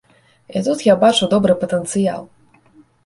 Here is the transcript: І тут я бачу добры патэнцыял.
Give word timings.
І 0.55 0.61
тут 0.67 0.79
я 0.87 0.95
бачу 1.03 1.29
добры 1.35 1.59
патэнцыял. 1.65 2.21